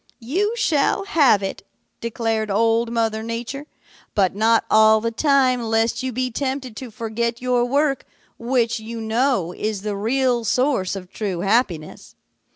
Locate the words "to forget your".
6.77-7.65